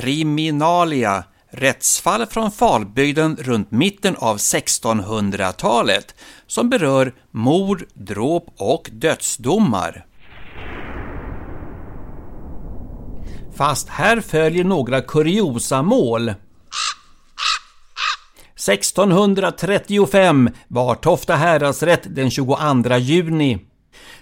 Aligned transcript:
Kriminalia 0.00 1.24
Rättsfall 1.50 2.26
från 2.26 2.50
Falbygden 2.50 3.36
runt 3.40 3.70
mitten 3.70 4.16
av 4.16 4.36
1600-talet 4.36 6.14
som 6.46 6.70
berör 6.70 7.14
mord, 7.30 7.84
dråp 7.94 8.46
och 8.56 8.90
dödsdomar. 8.92 10.06
Fast 13.56 13.88
här 13.88 14.20
följer 14.20 14.64
några 14.64 15.00
kuriosa 15.00 15.82
mål. 15.82 16.28
1635 18.68 20.50
var 20.68 20.94
Tofta 20.94 21.36
häradsrätt 21.36 22.02
den 22.04 22.30
22 22.30 22.96
juni. 22.98 23.69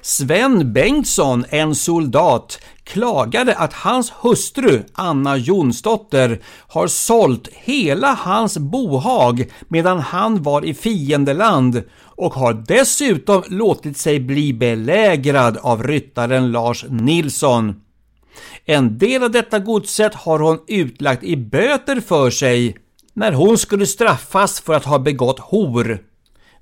Sven 0.01 0.73
Bengtsson, 0.73 1.45
en 1.49 1.75
soldat, 1.75 2.61
klagade 2.85 3.55
att 3.55 3.73
hans 3.73 4.13
hustru 4.21 4.83
Anna 4.93 5.37
Jonsdotter 5.37 6.43
har 6.69 6.87
sålt 6.87 7.49
hela 7.53 8.15
hans 8.15 8.59
bohag 8.59 9.45
medan 9.69 9.99
han 9.99 10.43
var 10.43 10.65
i 10.65 10.75
fiendeland 10.75 11.83
och 12.01 12.35
har 12.35 12.53
dessutom 12.53 13.43
låtit 13.49 13.99
sig 13.99 14.21
bli 14.21 14.53
belägrad 14.53 15.57
av 15.57 15.83
ryttaren 15.83 16.53
Lars 16.53 16.85
Nilsson. 16.89 17.75
En 18.65 18.99
del 18.99 19.23
av 19.23 19.31
detta 19.31 19.59
godset 19.59 20.15
har 20.15 20.39
hon 20.39 20.59
utlagt 20.67 21.23
i 21.23 21.37
böter 21.37 22.01
för 22.01 22.31
sig 22.31 22.77
när 23.15 23.33
hon 23.33 23.59
skulle 23.59 23.87
straffas 23.87 24.61
för 24.61 24.75
att 24.75 24.85
ha 24.85 24.99
begått 24.99 25.39
hor. 25.39 25.99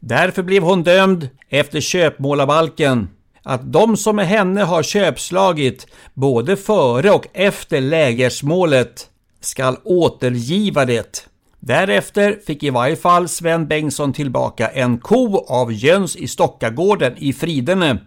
Därför 0.09 0.43
blev 0.43 0.63
hon 0.63 0.83
dömd 0.83 1.29
efter 1.49 1.81
köpmålarbalken 1.81 3.09
att 3.43 3.73
de 3.73 3.97
som 3.97 4.17
med 4.17 4.29
henne 4.29 4.63
har 4.63 4.83
köpslagit 4.83 5.87
både 6.15 6.57
före 6.57 7.11
och 7.11 7.27
efter 7.33 7.81
lägersmålet 7.81 9.07
skall 9.41 9.77
återgiva 9.85 10.85
det. 10.85 11.29
Därefter 11.61 12.39
fick 12.47 12.63
i 12.63 12.71
varje 12.71 12.97
fall 12.97 13.29
Sven 13.29 13.67
Bengtsson 13.67 14.13
tillbaka 14.13 14.69
en 14.69 14.99
ko 14.99 15.45
av 15.49 15.73
Jöns 15.73 16.17
i 16.17 16.29
Stockagården 16.29 17.15
i 17.17 17.33
Fridene 17.33 17.99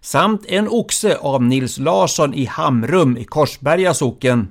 samt 0.00 0.46
en 0.46 0.68
oxe 0.68 1.16
av 1.16 1.42
Nils 1.42 1.78
Larsson 1.78 2.34
i 2.34 2.44
Hamrum 2.44 3.16
i 3.16 3.24
Korsberga 3.24 3.94
socken. 3.94 4.48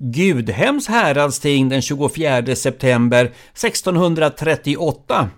Gudhems 0.00 0.88
häradsting 0.88 1.68
den 1.68 1.82
24 1.82 2.56
september 2.56 3.24
1638 3.24 5.30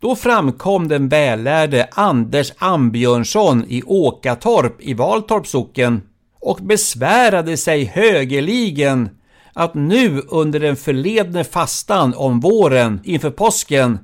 då 0.00 0.16
framkom 0.16 0.88
den 0.88 1.08
vällärde 1.08 1.88
Anders 1.90 2.52
Ambjörnsson 2.58 3.64
i 3.68 3.82
Åkatorp 3.82 4.80
i 4.80 4.94
Valtorps 4.94 5.50
socken 5.50 6.02
och 6.40 6.58
besvärade 6.62 7.56
sig 7.56 7.84
högerligen 7.84 9.10
att 9.52 9.74
nu 9.74 10.22
under 10.28 10.60
den 10.60 10.76
förledne 10.76 11.44
fastan 11.44 12.14
om 12.14 12.40
våren 12.40 13.00
inför 13.04 13.30
påsken 13.30 13.98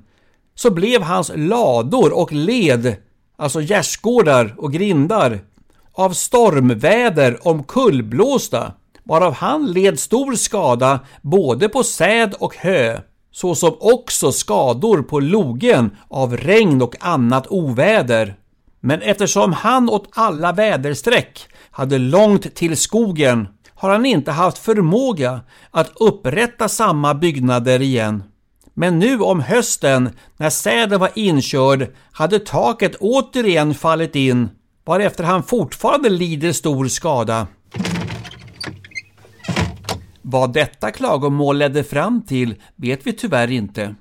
så 0.54 0.70
blev 0.70 1.02
hans 1.02 1.32
lador 1.34 2.12
och 2.12 2.32
led, 2.32 2.96
alltså 3.36 3.60
gärdsgårdar 3.60 4.54
och 4.58 4.72
grindar, 4.72 5.40
av 5.92 6.10
stormväder 6.10 7.48
omkullblåsta, 7.48 8.72
varav 9.04 9.34
han 9.34 9.72
led 9.72 9.98
stor 9.98 10.34
skada 10.34 11.00
både 11.22 11.68
på 11.68 11.82
säd 11.84 12.34
och 12.38 12.56
hö 12.56 13.00
såsom 13.32 13.76
också 13.80 14.32
skador 14.32 15.02
på 15.02 15.20
logen 15.20 15.96
av 16.08 16.36
regn 16.36 16.82
och 16.82 16.96
annat 17.00 17.46
oväder. 17.50 18.36
Men 18.80 19.02
eftersom 19.02 19.52
han 19.52 19.90
åt 19.90 20.08
alla 20.12 20.52
väderstreck 20.52 21.46
hade 21.70 21.98
långt 21.98 22.54
till 22.54 22.76
skogen 22.76 23.48
har 23.74 23.90
han 23.90 24.06
inte 24.06 24.30
haft 24.30 24.58
förmåga 24.58 25.40
att 25.70 25.92
upprätta 26.00 26.68
samma 26.68 27.14
byggnader 27.14 27.82
igen. 27.82 28.22
Men 28.74 28.98
nu 28.98 29.20
om 29.20 29.40
hösten, 29.40 30.10
när 30.36 30.50
säden 30.50 31.00
var 31.00 31.10
inkörd, 31.14 31.94
hade 32.12 32.38
taket 32.38 32.96
återigen 33.00 33.74
fallit 33.74 34.16
in, 34.16 34.48
varefter 34.84 35.24
han 35.24 35.42
fortfarande 35.42 36.08
lider 36.08 36.52
stor 36.52 36.88
skada. 36.88 37.46
Vad 40.34 40.52
detta 40.52 40.90
klagomål 40.90 41.58
ledde 41.58 41.84
fram 41.84 42.22
till 42.22 42.54
vet 42.76 43.06
vi 43.06 43.12
tyvärr 43.12 43.50
inte. 43.50 43.94